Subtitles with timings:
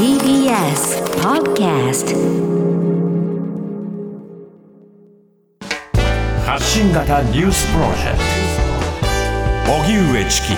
[0.00, 2.16] TBS Podcast
[6.42, 8.18] 発信型ニュースプロジェク
[9.66, 10.48] ト荻上チキ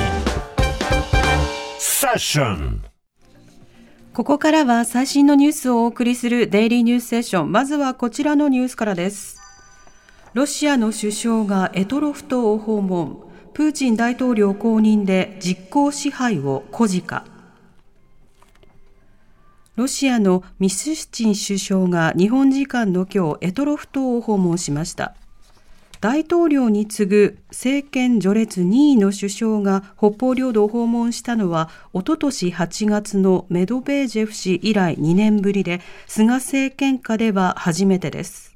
[1.76, 2.84] セッション
[4.12, 7.50] ここからは最新のニュースをお送りするデイリーニュースセッション。
[7.50, 9.40] まずはこちらのニュースからです。
[10.34, 13.24] ロシアの首相がエトロフ島を訪問。
[13.54, 17.31] プーチン大統領公認で実効支配を孤児化。
[19.74, 25.14] ロシアのミスシチン首相が日本時間の今日エトロフ島を訪問しました。
[26.02, 38.54] 大統領に次ぐ政権序列2位の首相が北方領土を訪問したのはおととし8月のメドベージェフ氏以来2年ぶりで菅政権下では初めてです。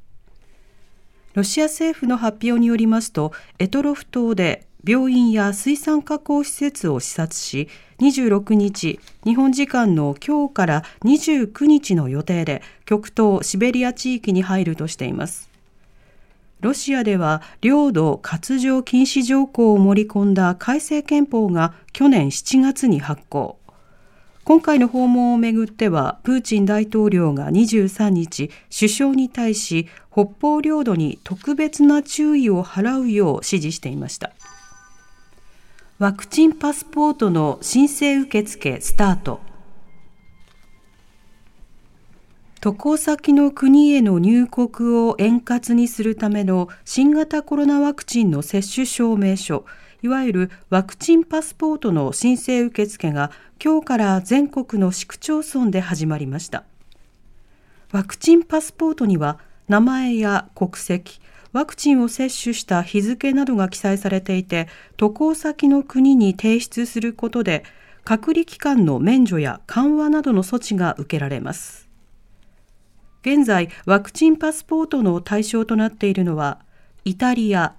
[1.33, 15.51] ロシア政府の発表によりますとエトロフ島で病院や水産加工施設を視察し26日日本時間の今日から29日の予定で極東シベリア地域に入るとしています
[16.61, 23.59] ロシアでは領土割譲禁止条項を盛り込んだ改正憲法が去年7月に発行。
[24.45, 34.31] 今回の訪問をめぐっては、プーチン大統領が23日、首相に対し、北方領土に特別な注意を払うよう指示していました。
[35.99, 39.41] ワクチンパスポートの申請受付スタート。
[42.61, 49.65] 渡航先の国への入国を円滑にするための新型コロナワクチンの接種証明書、
[50.03, 56.65] いわゆるワクチンパスポートの申請受付が今日から全国の市区町村で始まりました。
[57.91, 61.23] ワクチンパスポートには名前や国籍、
[61.57, 64.69] ワクチンを接種した日付などが記載されていて、
[64.99, 67.65] 渡航先の国に提出することで、
[68.05, 71.89] 隔離期間の免除や緩和などの措置が受けられます。
[73.23, 76.61] 現在ワクチンパスポートの対象となっているのは
[77.07, 77.73] イタリア、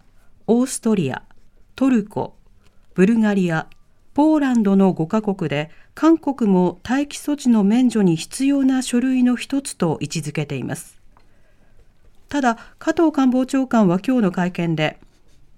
[0.47, 1.21] オーストリア、
[1.75, 2.33] トルコ、
[2.95, 3.67] ブルガリア、
[4.15, 10.96] ポーランドの5カ国で韓国も待機措置の免除に必要な書類の一つと位置づけています。
[12.29, 14.99] ただ加藤官房長官は今日の会見で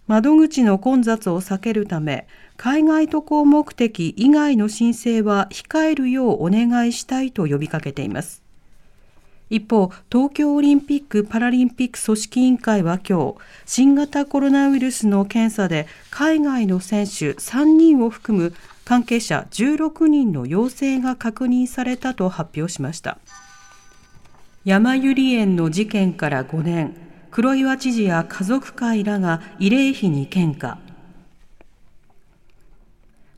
[0.07, 8.41] 窓口の混雑を避けるため海外渡航目的以外の申請は控えるようお願いしたいと呼びかけています。
[9.49, 13.35] 一方、東京オリンピック・パラリンピック組織委員会は今日、
[13.65, 18.53] 新型コロナウイルスの検査で海外の選手3人を含む
[18.85, 23.17] 関係者16人の陽性が確認されたと発表しました。
[24.65, 26.93] 山百合園の事件から5年、
[27.31, 30.79] 黒岩知事や家族会らが慰霊碑に献花。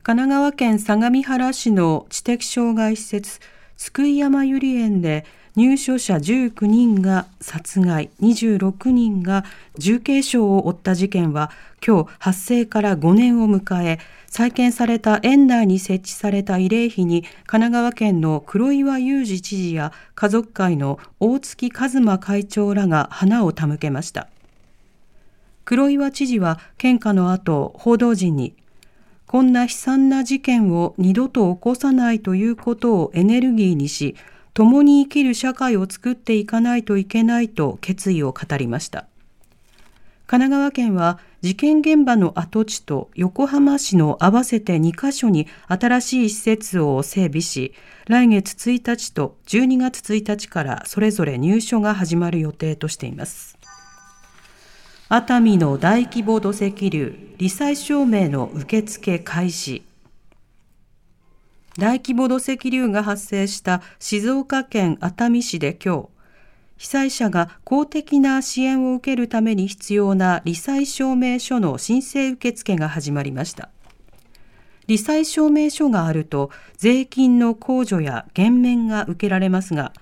[0.02, 3.38] 神奈川県相模原市の知的障害施設、
[3.76, 9.44] 津久井山百合園で入所者19人が殺害、26人が
[9.76, 11.50] 重軽傷を負った事件は
[11.86, 13.98] 今日発生から5年を迎え、
[14.28, 24.28] 再建された園内に設置された慰霊碑に神奈川県の黒岩祐二知事や家族会の大月和馬会長らが花を手向けました。
[25.66, 28.54] 黒岩知事は献花の後、報道陣に
[29.26, 34.16] こんな悲惨な事件を二度と起こさないということをエネルギーにし、
[34.54, 39.06] 共に生きる社会を作っていかないといけないと決意を語りました。
[40.26, 47.74] 神奈川県は事件現場の跡地と横浜市の合わせて2カ所に新しい施設を整備し、
[48.06, 53.58] 来月1日と12月1日からそれぞれ入所が始まる予定としています。
[55.08, 59.82] 熱海の大規模土石流、罹災証明の受付開始。
[61.78, 66.08] 大規模土石流が発生した静岡県熱海市で今日、
[66.76, 73.70] 被災者が公的な支援を受けるために必要な罹災証明書の申請受付が始まりました。
[74.88, 79.92] 罹災証明書があると税金の控除や減免が受けられますが、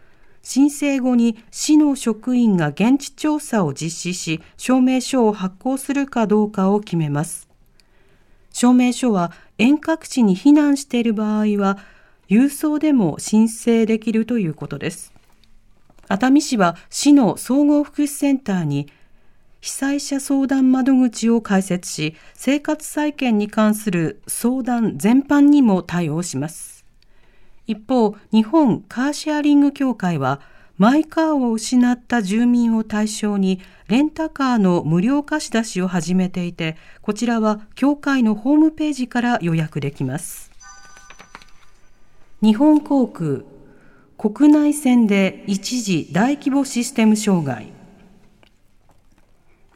[0.43, 7.49] 申請後に市の職員が現地調査を実施し、証明書を発行するかどうかを決めます。
[8.52, 11.76] 証明書は遠隔地に避難している場合は、
[12.30, 15.12] 郵送でも申請できるということです。
[16.08, 18.90] 熱海市は市の総合福祉センターに
[19.60, 26.86] 被災者相談窓口を開設し、生活再建に関する相談全般にも対応します。
[27.66, 30.40] 一方、日本カーシェアリング協会は、
[30.80, 40.50] マイカーを失った住民を対象にレンタカーの無料貸し出しを始めていて、こちらは協会のホームページから予約できます。
[42.42, 43.42] 日本航空
[44.16, 47.70] 国内線で一時大規模システム障害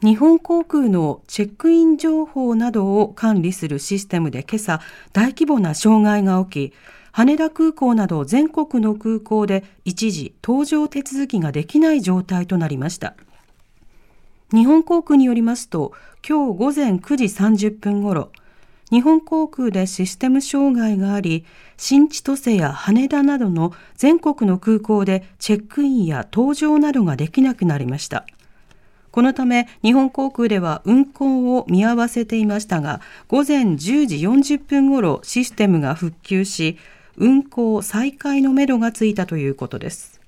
[0.01, 4.81] 日本航空のチェックイン情報などを管理するシステムで今朝
[5.13, 6.73] 大規模な障害が起き
[7.17, 13.15] 羽田空港など全国の空港で一時搭乗手続きができない状態となりました。
[14.51, 15.93] 日本航空によりますと
[16.27, 18.31] 今日午前9時30分ごろ
[18.91, 21.45] 日本航空でシステム障害があり
[21.77, 28.25] 新千歳や羽田などの全国の空港でチェックインや搭乗などができなくなりました。
[29.11, 36.77] このため日本航空では運航を見合わせていましたが午前10時40分ごろシステムが復旧し
[37.17, 40.21] 運航再開のめどがついたということです。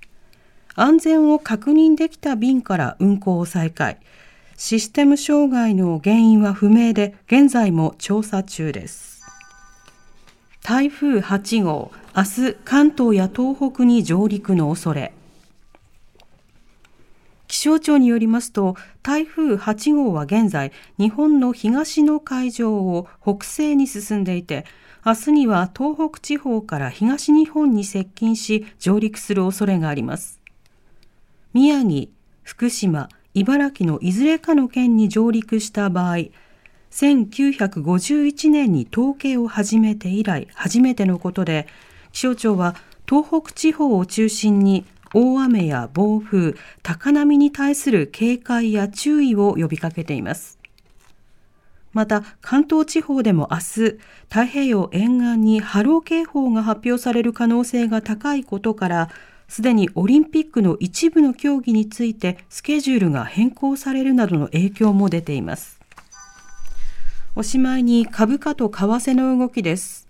[0.75, 3.97] 安全を確認できた便から運航を再開。
[4.55, 9.23] システム障害の原因は不明で現在も調査中です。
[10.63, 15.13] 台風8号明日関東や東北に上陸の恐れ。
[17.57, 24.63] 気象庁によりますと台風8号は現在日本の東の海上を北西に進んでいて
[25.03, 30.39] 明日には東北地方から東日本に接近し上陸する恐れがあります。
[31.53, 32.09] 宮城、
[32.43, 36.17] 福島、茨城のいずれかの県に上陸した場合
[36.91, 41.65] 1951年に統計を始めて以来初めてのことで
[42.11, 42.75] 気象庁は
[43.09, 50.57] 東北地方を中心に大雨や暴風、高波に対する警戒や注意を呼びかけています。
[51.93, 53.63] また関東地方でも明日
[54.29, 59.09] 太平洋沿岸に波浪警報が発表される可能性が高いことから
[59.47, 65.79] すでにオリンピックの一部の競技についてスケジュールが変更されるなどの影響も出ています
[67.35, 70.05] おしまいに株価と為替の動きです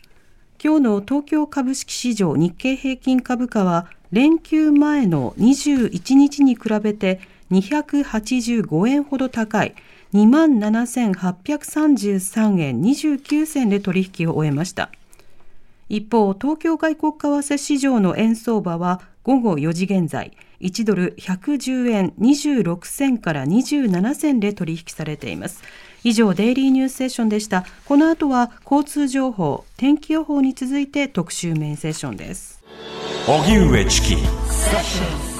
[0.61, 7.19] 今日の東京株式市場日経平均株価は連休前の21日に比べて
[7.51, 9.73] 285円ほど高い
[10.13, 14.89] 27,833円29銭で取引を終えました。
[15.89, 20.31] 一方、東京外国為替市場の円相場は午後4時現在、
[20.61, 25.61] 1ドル110円26銭から27銭で取引されています。
[26.03, 27.65] 以上、デイリーニュースセッションでした。
[27.85, 32.56] この後は交通情報、天気予報に続いて特集メインセッションです。
[33.27, 35.36] 荻上チキ。